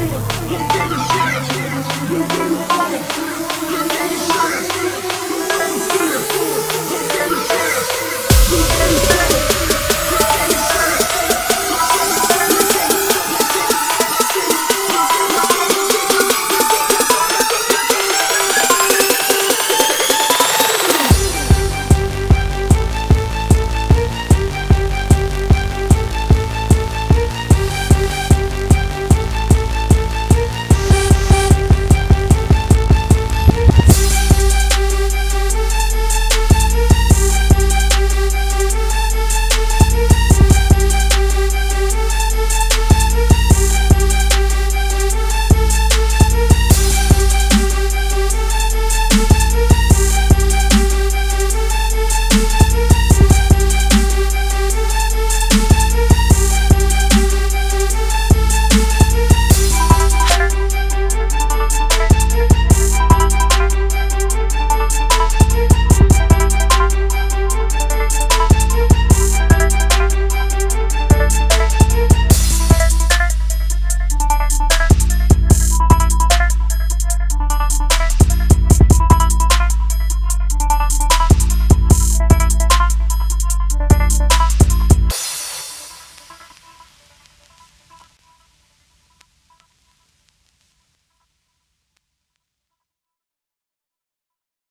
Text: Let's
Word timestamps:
Let's 0.00 1.17